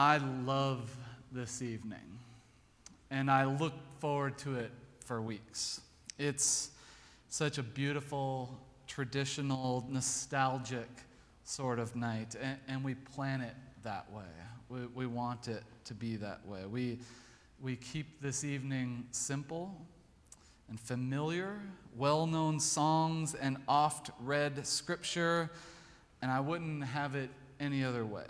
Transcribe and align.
I 0.00 0.18
love 0.46 0.96
this 1.32 1.60
evening, 1.60 2.20
and 3.10 3.28
I 3.28 3.46
look 3.46 3.72
forward 3.98 4.38
to 4.38 4.54
it 4.54 4.70
for 5.04 5.20
weeks. 5.20 5.80
It's 6.20 6.70
such 7.30 7.58
a 7.58 7.64
beautiful, 7.64 8.56
traditional, 8.86 9.84
nostalgic 9.90 10.86
sort 11.42 11.80
of 11.80 11.96
night, 11.96 12.36
and, 12.40 12.58
and 12.68 12.84
we 12.84 12.94
plan 12.94 13.40
it 13.40 13.56
that 13.82 14.06
way. 14.12 14.22
We, 14.68 14.86
we 14.94 15.06
want 15.08 15.48
it 15.48 15.64
to 15.86 15.94
be 15.94 16.14
that 16.14 16.46
way. 16.46 16.64
We, 16.64 17.00
we 17.60 17.74
keep 17.74 18.22
this 18.22 18.44
evening 18.44 19.04
simple 19.10 19.74
and 20.68 20.78
familiar, 20.78 21.60
well 21.96 22.28
known 22.28 22.60
songs 22.60 23.34
and 23.34 23.56
oft 23.66 24.10
read 24.20 24.64
scripture, 24.64 25.50
and 26.22 26.30
I 26.30 26.38
wouldn't 26.38 26.84
have 26.84 27.16
it 27.16 27.30
any 27.58 27.82
other 27.82 28.06
way. 28.06 28.26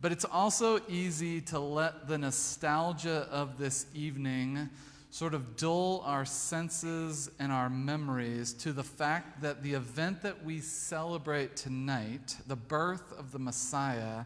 But 0.00 0.12
it's 0.12 0.24
also 0.24 0.80
easy 0.88 1.40
to 1.42 1.58
let 1.58 2.06
the 2.06 2.18
nostalgia 2.18 3.26
of 3.30 3.58
this 3.58 3.86
evening 3.94 4.68
sort 5.10 5.32
of 5.32 5.56
dull 5.56 6.02
our 6.04 6.26
senses 6.26 7.30
and 7.38 7.50
our 7.50 7.70
memories 7.70 8.52
to 8.52 8.72
the 8.72 8.82
fact 8.82 9.40
that 9.40 9.62
the 9.62 9.72
event 9.72 10.20
that 10.22 10.44
we 10.44 10.60
celebrate 10.60 11.56
tonight, 11.56 12.36
the 12.46 12.56
birth 12.56 13.18
of 13.18 13.32
the 13.32 13.38
Messiah, 13.38 14.24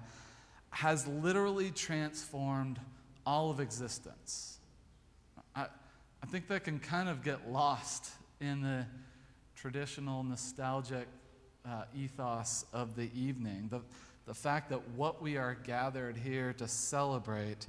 has 0.70 1.06
literally 1.06 1.70
transformed 1.70 2.80
all 3.24 3.50
of 3.50 3.60
existence. 3.60 4.58
I, 5.54 5.66
I 6.22 6.26
think 6.26 6.48
that 6.48 6.64
can 6.64 6.80
kind 6.80 7.08
of 7.08 7.22
get 7.22 7.48
lost 7.50 8.10
in 8.40 8.62
the 8.62 8.86
traditional 9.54 10.24
nostalgic 10.24 11.06
uh, 11.64 11.84
ethos 11.94 12.64
of 12.72 12.96
the 12.96 13.10
evening. 13.14 13.68
The, 13.70 13.80
the 14.26 14.34
fact 14.34 14.70
that 14.70 14.88
what 14.90 15.22
we 15.22 15.36
are 15.36 15.56
gathered 15.64 16.16
here 16.16 16.52
to 16.54 16.68
celebrate 16.68 17.66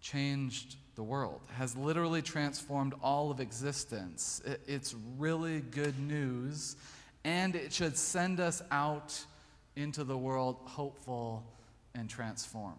changed 0.00 0.76
the 0.94 1.02
world, 1.02 1.40
has 1.52 1.76
literally 1.76 2.22
transformed 2.22 2.94
all 3.02 3.30
of 3.30 3.40
existence. 3.40 4.42
It's 4.66 4.94
really 5.16 5.60
good 5.60 5.98
news, 5.98 6.76
and 7.24 7.54
it 7.54 7.72
should 7.72 7.96
send 7.96 8.40
us 8.40 8.62
out 8.70 9.24
into 9.76 10.02
the 10.02 10.18
world 10.18 10.56
hopeful 10.64 11.44
and 11.94 12.10
transformed. 12.10 12.76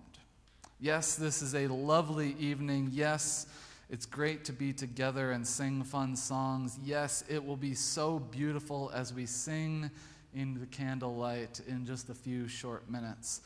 Yes, 0.81 1.16
this 1.16 1.42
is 1.42 1.56
a 1.56 1.67
lovely 1.67 2.36
evening. 2.40 2.90
Yes, 2.92 3.47
it's 3.90 4.06
great 4.06 4.45
to 4.45 4.53
be 4.53 4.72
together 4.72 5.31
and 5.31 5.45
sing 5.45 5.84
fun 5.84 6.16
songs. 6.16 6.78
Yes, 6.84 7.23
it 7.30 7.44
will 7.44 7.58
be 7.58 7.73
so 7.73 8.20
beautiful 8.20 8.92
as 8.94 9.14
we 9.14 9.25
sing 9.25 9.92
in 10.33 10.59
the 10.59 10.66
candlelight 10.67 11.61
in 11.67 11.85
just 11.85 12.09
a 12.09 12.13
few 12.13 12.47
short 12.47 12.89
minutes. 12.89 13.41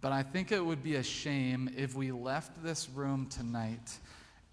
But 0.00 0.12
I 0.12 0.22
think 0.22 0.52
it 0.52 0.64
would 0.64 0.82
be 0.82 0.96
a 0.96 1.02
shame 1.02 1.70
if 1.76 1.94
we 1.94 2.12
left 2.12 2.62
this 2.62 2.88
room 2.88 3.26
tonight 3.28 3.98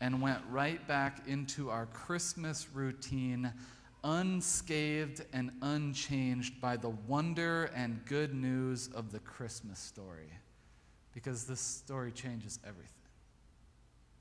and 0.02 0.22
went 0.22 0.40
right 0.50 0.86
back 0.88 1.28
into 1.28 1.70
our 1.70 1.86
Christmas 1.88 2.68
routine 2.74 3.52
unscathed 4.04 5.26
and 5.34 5.52
unchanged 5.62 6.62
by 6.62 6.78
the 6.78 6.90
wonder 6.90 7.66
and 7.76 8.04
good 8.06 8.34
news 8.34 8.90
of 8.96 9.12
the 9.12 9.20
Christmas 9.20 9.80
story. 9.80 10.32
Because 11.14 11.46
this 11.46 11.60
story 11.60 12.12
changes 12.12 12.60
everything. 12.66 12.90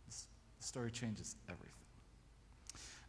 This 0.07 0.27
story 0.59 0.91
changes 0.91 1.37
everything. 1.49 1.78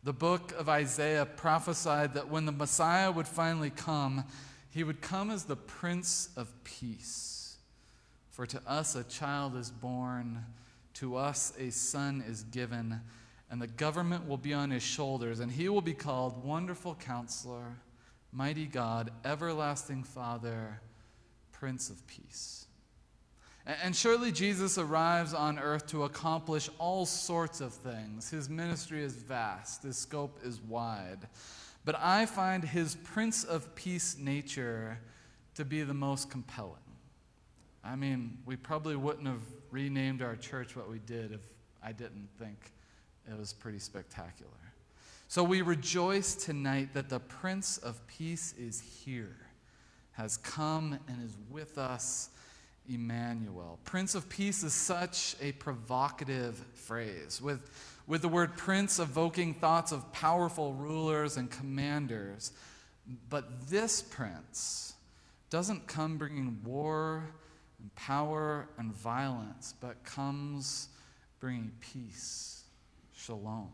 The 0.04 0.14
book 0.14 0.54
of 0.58 0.70
Isaiah 0.70 1.26
prophesied 1.26 2.14
that 2.14 2.30
when 2.30 2.46
the 2.46 2.54
Messiah 2.54 3.12
would 3.12 3.28
finally 3.28 3.70
come, 3.70 4.24
he 4.70 4.84
would 4.84 5.02
come 5.02 5.30
as 5.30 5.44
the 5.44 5.58
Prince 5.58 6.30
of 6.38 6.54
Peace. 6.64 7.58
For 8.30 8.46
to 8.46 8.62
us 8.66 8.96
a 8.96 9.04
child 9.04 9.58
is 9.58 9.70
born, 9.70 10.46
to 10.96 11.18
us 11.18 11.52
a 11.60 11.70
son 11.72 12.24
is 12.26 12.44
given, 12.44 13.02
and 13.52 13.62
the 13.62 13.68
government 13.68 14.26
will 14.26 14.38
be 14.38 14.54
on 14.54 14.72
his 14.72 14.84
shoulders, 14.84 15.42
and 15.42 15.52
he 15.52 15.68
will 15.68 15.82
be 15.82 15.94
called 15.94 16.46
Wonderful 16.46 16.96
Counselor, 16.96 17.80
Mighty 18.32 18.68
God, 18.68 19.12
Everlasting 19.26 20.06
Father, 20.06 20.80
Prince 21.52 21.90
of 21.90 22.08
Peace. 22.08 22.68
And 23.70 23.96
surely 23.96 24.32
Jesus 24.32 24.80
arrives 24.80 25.32
on 25.36 25.60
earth 25.60 25.86
to 25.88 26.06
accomplish 26.06 26.72
all 26.80 27.06
sorts 27.06 27.62
of 27.62 27.72
things. 27.72 28.28
His 28.28 28.50
ministry 28.50 29.04
is 29.04 29.14
vast, 29.14 29.84
his 29.84 29.96
scope 29.96 30.40
is 30.44 30.60
wide. 30.62 31.28
But 31.86 31.96
I 32.00 32.26
find 32.26 32.64
his 32.64 32.96
Prince 32.96 33.44
of 33.44 33.76
Peace 33.76 34.18
nature 34.18 34.98
to 35.54 35.66
be 35.66 35.84
the 35.84 35.94
most 35.94 36.32
compelling. 36.32 36.78
I 37.84 37.96
mean, 37.96 38.40
we 38.48 38.56
probably 38.56 38.96
wouldn't 38.96 39.28
have 39.28 39.44
renamed 39.70 40.24
our 40.24 40.36
church 40.36 40.76
what 40.76 40.90
we 40.90 40.98
did 41.00 41.32
if 41.32 41.42
I 41.84 41.92
didn't 41.92 42.28
think 42.40 42.72
it 43.30 43.38
was 43.38 43.54
pretty 43.54 43.80
spectacular. 43.80 44.50
So 45.28 45.44
we 45.44 45.62
rejoice 45.62 46.34
tonight 46.34 46.96
that 46.96 47.08
the 47.08 47.20
Prince 47.20 47.78
of 47.78 48.06
Peace 48.08 48.56
is 48.58 48.82
here, 48.82 49.38
has 50.14 50.38
come, 50.38 50.98
and 51.08 51.24
is 51.24 51.38
with 51.52 51.78
us 51.78 52.32
Emmanuel. 52.88 53.80
Prince 53.84 54.16
of 54.16 54.30
Peace 54.30 54.64
is 54.64 54.74
such 54.74 55.36
a 55.42 55.52
provocative 55.54 56.56
phrase, 56.74 57.42
with, 57.42 57.70
with 58.08 58.22
the 58.22 58.28
word 58.28 58.58
prince 58.58 59.00
evoking 59.00 59.54
thoughts 59.54 59.92
of 59.92 60.12
powerful 60.12 60.74
rulers 60.74 61.38
and 61.38 61.50
commanders. 61.50 62.52
But 63.30 63.70
this 63.70 64.02
prince 64.02 64.94
doesn't 65.50 65.88
come 65.88 66.18
bringing 66.18 66.60
war 66.64 67.24
and 67.80 67.94
power 67.96 68.68
and 68.78 68.94
violence, 68.94 69.74
but 69.80 70.04
comes 70.04 70.90
bringing 71.40 71.72
peace, 71.80 72.64
shalom. 73.16 73.70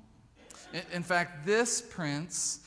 In, 0.74 0.82
in 0.94 1.04
fact, 1.04 1.46
this 1.46 1.82
prince 1.82 2.60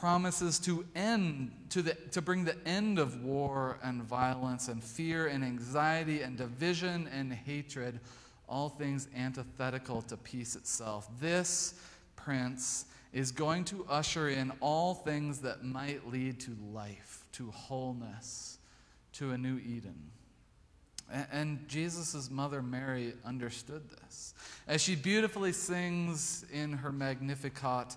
promises 0.00 0.58
to 0.58 0.82
end 0.96 1.52
to, 1.68 1.82
the, 1.82 1.94
to 2.10 2.22
bring 2.22 2.42
the 2.42 2.56
end 2.66 2.98
of 2.98 3.22
war 3.22 3.78
and 3.82 4.02
violence 4.02 4.68
and 4.68 4.82
fear 4.82 5.26
and 5.26 5.44
anxiety 5.44 6.22
and 6.22 6.38
division 6.38 7.06
and 7.12 7.30
hatred 7.30 8.00
all 8.48 8.70
things 8.70 9.08
antithetical 9.14 10.00
to 10.00 10.16
peace 10.16 10.56
itself 10.56 11.06
this 11.20 11.74
prince 12.16 12.86
is 13.12 13.30
going 13.30 13.62
to 13.62 13.84
usher 13.90 14.30
in 14.30 14.50
all 14.60 14.94
things 14.94 15.40
that 15.40 15.62
might 15.62 16.08
lead 16.08 16.40
to 16.40 16.56
life 16.72 17.26
to 17.30 17.50
wholeness 17.50 18.58
to 19.12 19.32
a 19.32 19.38
new 19.38 19.58
eden 19.58 20.10
and 21.32 21.68
Jesus' 21.68 22.30
mother 22.30 22.62
Mary 22.62 23.14
understood 23.24 23.82
this. 23.90 24.32
As 24.68 24.80
she 24.80 24.94
beautifully 24.94 25.50
sings 25.50 26.44
in 26.52 26.72
her 26.72 26.92
Magnificat, 26.92 27.96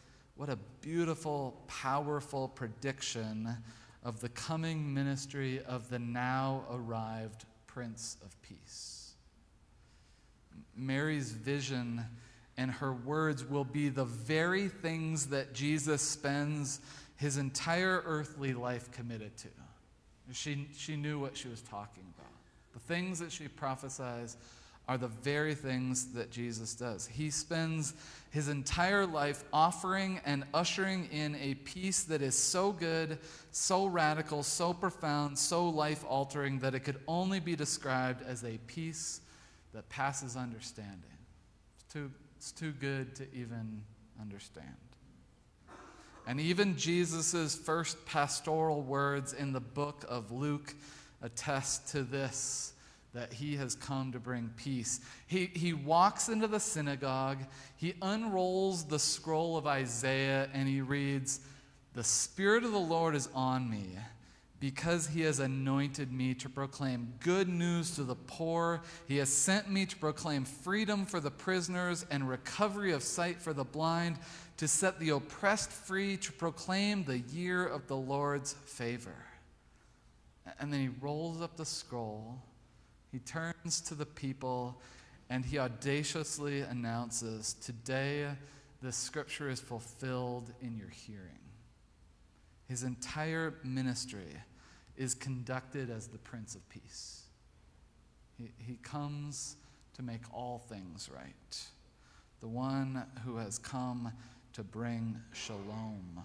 what 0.41 0.49
a 0.49 0.57
beautiful, 0.81 1.61
powerful 1.67 2.47
prediction 2.47 3.47
of 4.03 4.19
the 4.21 4.29
coming 4.29 4.91
ministry 4.91 5.61
of 5.67 5.87
the 5.91 5.99
now 5.99 6.63
arrived 6.71 7.45
Prince 7.67 8.17
of 8.25 8.35
Peace. 8.41 9.13
Mary's 10.75 11.31
vision 11.31 12.03
and 12.57 12.71
her 12.71 12.91
words 12.91 13.45
will 13.45 13.63
be 13.63 13.87
the 13.87 14.03
very 14.03 14.67
things 14.67 15.27
that 15.27 15.53
Jesus 15.53 16.01
spends 16.01 16.81
his 17.17 17.37
entire 17.37 18.01
earthly 18.03 18.55
life 18.55 18.91
committed 18.91 19.37
to. 19.37 19.49
She, 20.31 20.69
she 20.75 20.95
knew 20.95 21.19
what 21.19 21.37
she 21.37 21.49
was 21.49 21.61
talking 21.61 22.05
about. 22.17 22.31
The 22.73 22.79
things 22.79 23.19
that 23.19 23.31
she 23.31 23.47
prophesies 23.47 24.37
are 24.87 24.97
the 24.97 25.07
very 25.07 25.55
things 25.55 26.13
that 26.13 26.31
Jesus 26.31 26.73
does. 26.73 27.07
He 27.07 27.29
spends 27.29 27.93
his 28.31 28.47
entire 28.47 29.05
life 29.05 29.43
offering 29.53 30.19
and 30.25 30.43
ushering 30.53 31.07
in 31.11 31.35
a 31.35 31.55
peace 31.55 32.03
that 32.03 32.21
is 32.21 32.35
so 32.35 32.71
good, 32.71 33.19
so 33.51 33.85
radical, 33.85 34.43
so 34.43 34.73
profound, 34.73 35.37
so 35.37 35.69
life 35.69 36.03
altering 36.07 36.59
that 36.59 36.75
it 36.75 36.81
could 36.81 36.99
only 37.07 37.39
be 37.39 37.55
described 37.55 38.23
as 38.25 38.43
a 38.43 38.57
peace 38.67 39.21
that 39.73 39.87
passes 39.89 40.35
understanding. 40.35 41.17
It's 41.75 41.93
too, 41.93 42.11
it's 42.37 42.51
too 42.51 42.71
good 42.71 43.15
to 43.15 43.23
even 43.33 43.83
understand. 44.19 44.67
And 46.27 46.39
even 46.39 46.77
Jesus' 46.77 47.55
first 47.55 48.05
pastoral 48.05 48.81
words 48.81 49.33
in 49.33 49.53
the 49.53 49.59
book 49.59 50.05
of 50.07 50.31
Luke 50.31 50.75
attest 51.21 51.89
to 51.89 52.03
this 52.03 52.73
that 53.13 53.33
he 53.33 53.57
has 53.57 53.75
come 53.75 54.11
to 54.13 54.19
bring 54.19 54.51
peace. 54.55 55.01
He, 55.27 55.47
he 55.47 55.73
walks 55.73 56.29
into 56.29 56.47
the 56.47 56.59
synagogue, 56.59 57.39
he 57.75 57.93
unrolls 58.01 58.85
the 58.85 58.99
scroll 58.99 59.57
of 59.57 59.67
Isaiah, 59.67 60.49
and 60.53 60.67
he 60.67 60.81
reads, 60.81 61.41
The 61.93 62.03
Spirit 62.03 62.63
of 62.63 62.71
the 62.71 62.79
Lord 62.79 63.15
is 63.15 63.27
on 63.33 63.69
me 63.69 63.97
because 64.61 65.07
he 65.07 65.21
has 65.21 65.39
anointed 65.39 66.11
me 66.13 66.35
to 66.35 66.47
proclaim 66.47 67.11
good 67.19 67.49
news 67.49 67.95
to 67.95 68.03
the 68.03 68.15
poor. 68.15 68.81
He 69.07 69.17
has 69.17 69.29
sent 69.29 69.69
me 69.69 69.87
to 69.87 69.97
proclaim 69.97 70.45
freedom 70.45 71.05
for 71.05 71.19
the 71.19 71.31
prisoners 71.31 72.05
and 72.11 72.29
recovery 72.29 72.91
of 72.91 73.01
sight 73.01 73.41
for 73.41 73.53
the 73.53 73.63
blind, 73.63 74.19
to 74.57 74.67
set 74.67 74.99
the 74.99 75.09
oppressed 75.09 75.71
free, 75.71 76.15
to 76.17 76.31
proclaim 76.31 77.03
the 77.03 77.17
year 77.17 77.65
of 77.65 77.87
the 77.87 77.97
Lord's 77.97 78.53
favor. 78.53 79.25
And 80.59 80.71
then 80.71 80.79
he 80.79 80.89
rolls 81.01 81.41
up 81.41 81.57
the 81.57 81.65
scroll, 81.65 82.39
he 83.11 83.19
turns 83.19 83.81
to 83.81 83.95
the 83.95 84.05
people, 84.05 84.79
and 85.29 85.45
he 85.45 85.59
audaciously 85.59 86.61
announces 86.61 87.53
Today, 87.55 88.27
the 88.81 88.91
scripture 88.91 89.49
is 89.49 89.59
fulfilled 89.59 90.51
in 90.61 90.77
your 90.77 90.89
hearing. 90.89 91.39
His 92.67 92.83
entire 92.83 93.55
ministry 93.63 94.37
is 94.95 95.13
conducted 95.13 95.89
as 95.89 96.07
the 96.07 96.17
Prince 96.17 96.55
of 96.55 96.67
Peace. 96.69 97.23
He, 98.37 98.51
he 98.57 98.77
comes 98.81 99.57
to 99.95 100.03
make 100.03 100.21
all 100.33 100.59
things 100.69 101.09
right, 101.13 101.61
the 102.39 102.47
one 102.47 103.03
who 103.25 103.37
has 103.37 103.57
come 103.57 104.11
to 104.53 104.63
bring 104.63 105.17
shalom. 105.33 106.21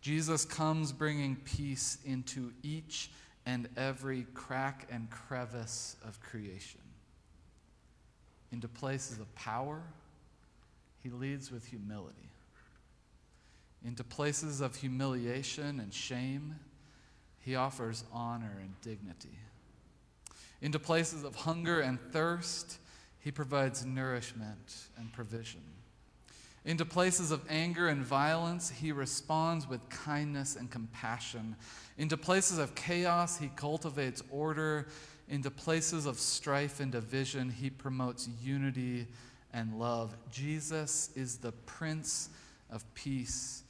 Jesus 0.00 0.44
comes 0.44 0.92
bringing 0.92 1.36
peace 1.36 1.98
into 2.04 2.52
each 2.62 3.10
and 3.46 3.68
every 3.76 4.26
crack 4.34 4.88
and 4.90 5.08
crevice 5.08 5.96
of 6.06 6.20
creation. 6.20 6.80
Into 8.52 8.68
places 8.68 9.20
of 9.20 9.32
power, 9.36 9.82
he 11.02 11.10
leads 11.10 11.52
with 11.52 11.66
humility. 11.66 12.30
Into 13.84 14.02
places 14.02 14.60
of 14.60 14.74
humiliation 14.74 15.78
and 15.78 15.94
shame, 15.94 16.56
he 17.38 17.54
offers 17.54 18.02
honor 18.12 18.58
and 18.60 18.74
dignity. 18.82 19.38
Into 20.60 20.80
places 20.80 21.22
of 21.22 21.36
hunger 21.36 21.80
and 21.80 22.00
thirst, 22.12 22.78
he 23.20 23.30
provides 23.30 23.84
nourishment 23.84 24.88
and 24.98 25.12
provision. 25.12 25.62
Into 26.66 26.84
places 26.84 27.30
of 27.30 27.42
anger 27.48 27.88
and 27.88 28.04
violence, 28.04 28.68
he 28.68 28.92
responds 28.92 29.66
with 29.66 29.88
kindness 29.88 30.56
and 30.56 30.70
compassion. 30.70 31.56
Into 31.96 32.18
places 32.18 32.58
of 32.58 32.74
chaos, 32.74 33.38
he 33.38 33.48
cultivates 33.56 34.22
order. 34.30 34.88
Into 35.28 35.50
places 35.50 36.04
of 36.04 36.18
strife 36.18 36.80
and 36.80 36.92
division, 36.92 37.48
he 37.48 37.70
promotes 37.70 38.28
unity 38.42 39.06
and 39.54 39.78
love. 39.78 40.14
Jesus 40.30 41.10
is 41.16 41.38
the 41.38 41.52
Prince 41.52 42.28
of 42.70 42.84
Peace 42.94 43.62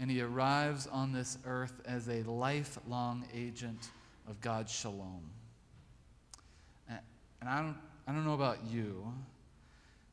and 0.00 0.10
he 0.10 0.22
arrives 0.22 0.86
on 0.86 1.12
this 1.12 1.36
earth 1.44 1.82
as 1.84 2.08
a 2.08 2.22
lifelong 2.22 3.26
agent 3.34 3.90
of 4.26 4.40
God's 4.40 4.72
shalom. 4.72 5.20
And 6.88 7.48
I 7.48 7.62
don't, 7.62 7.76
I 8.08 8.12
don't 8.12 8.24
know 8.24 8.34
about 8.34 8.64
you, 8.70 9.12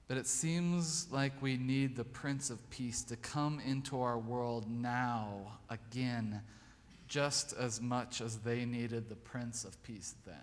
but 0.08 0.18
it 0.18 0.28
seems 0.28 1.08
like 1.12 1.42
we 1.42 1.58
need 1.58 1.96
the 1.96 2.06
Prince 2.06 2.50
of 2.50 2.70
Peace 2.70 3.04
to 3.04 3.18
come 3.18 3.60
into 3.66 4.02
our 4.02 4.18
world 4.18 4.70
now, 4.70 5.58
again, 5.70 6.42
just 7.08 7.54
as 7.54 7.82
much 7.82 8.22
as 8.22 8.38
they 8.38 8.64
needed 8.64 9.10
the 9.10 9.16
Prince 9.16 9.66
of 9.66 9.82
Peace 9.84 10.16
then. 10.26 10.36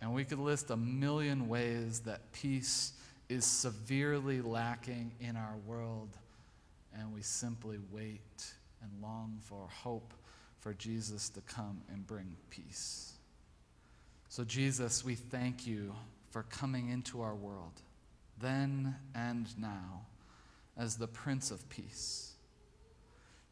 And 0.00 0.14
we 0.14 0.24
could 0.24 0.38
list 0.38 0.70
a 0.70 0.76
million 0.76 1.48
ways 1.48 2.00
that 2.00 2.32
peace 2.32 2.92
is 3.28 3.44
severely 3.44 4.42
lacking 4.42 5.12
in 5.20 5.36
our 5.36 5.56
world 5.66 6.10
and 6.98 7.12
we 7.12 7.22
simply 7.22 7.78
wait 7.90 8.52
and 8.82 8.90
long 9.02 9.38
for 9.42 9.66
hope 9.68 10.12
for 10.60 10.74
Jesus 10.74 11.28
to 11.30 11.40
come 11.42 11.80
and 11.92 12.06
bring 12.06 12.36
peace. 12.50 13.12
So, 14.28 14.44
Jesus, 14.44 15.04
we 15.04 15.14
thank 15.14 15.66
you 15.66 15.94
for 16.34 16.42
coming 16.42 16.88
into 16.88 17.22
our 17.22 17.36
world, 17.36 17.80
then 18.40 18.96
and 19.14 19.56
now, 19.56 20.04
as 20.76 20.96
the 20.96 21.06
Prince 21.06 21.52
of 21.52 21.68
Peace. 21.68 22.32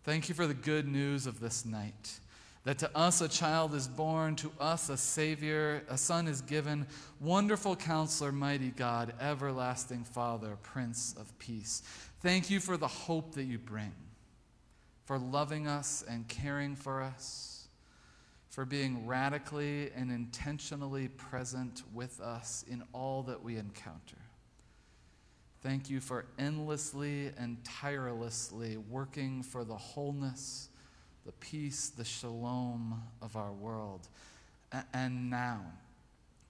Thank 0.02 0.28
you 0.28 0.34
for 0.34 0.48
the 0.48 0.54
good 0.54 0.88
news 0.88 1.28
of 1.28 1.38
this 1.38 1.64
night 1.64 2.18
that 2.64 2.78
to 2.78 2.90
us 2.98 3.20
a 3.20 3.28
child 3.28 3.72
is 3.76 3.86
born, 3.86 4.34
to 4.34 4.50
us 4.58 4.88
a 4.88 4.96
Savior, 4.96 5.84
a 5.88 5.96
Son 5.96 6.26
is 6.26 6.40
given. 6.40 6.88
Wonderful 7.20 7.76
Counselor, 7.76 8.32
Mighty 8.32 8.70
God, 8.70 9.14
Everlasting 9.20 10.02
Father, 10.02 10.58
Prince 10.64 11.14
of 11.16 11.38
Peace. 11.38 11.82
Thank 12.20 12.50
you 12.50 12.58
for 12.58 12.76
the 12.76 12.88
hope 12.88 13.36
that 13.36 13.44
you 13.44 13.58
bring, 13.58 13.92
for 15.04 15.18
loving 15.18 15.68
us 15.68 16.02
and 16.08 16.26
caring 16.26 16.74
for 16.74 17.00
us, 17.00 17.51
for 18.52 18.66
being 18.66 19.06
radically 19.06 19.90
and 19.96 20.12
intentionally 20.12 21.08
present 21.08 21.82
with 21.94 22.20
us 22.20 22.66
in 22.70 22.82
all 22.92 23.22
that 23.22 23.42
we 23.42 23.56
encounter. 23.56 24.18
Thank 25.62 25.88
you 25.88 26.00
for 26.00 26.26
endlessly 26.38 27.30
and 27.38 27.56
tirelessly 27.64 28.76
working 28.76 29.42
for 29.42 29.64
the 29.64 29.76
wholeness 29.76 30.68
the 31.24 31.32
peace, 31.32 31.90
the 31.90 32.04
shalom 32.04 33.00
of 33.20 33.36
our 33.36 33.52
world. 33.52 34.08
And 34.92 35.30
now, 35.30 35.60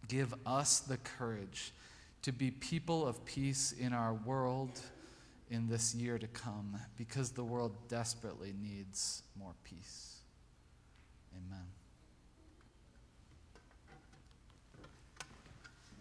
give 0.08 0.34
us 0.46 0.80
the 0.80 0.96
courage 0.96 1.72
to 2.22 2.32
be 2.32 2.50
people 2.50 3.06
of 3.06 3.24
peace 3.24 3.72
in 3.72 3.92
our 3.92 4.14
world 4.14 4.80
in 5.50 5.68
this 5.68 5.94
year 5.94 6.18
to 6.18 6.26
come 6.26 6.78
because 6.96 7.32
the 7.32 7.44
world 7.44 7.72
desperately 7.88 8.54
needs 8.62 9.22
more 9.38 9.52
peace. 9.64 10.16
Amen. 11.36 11.66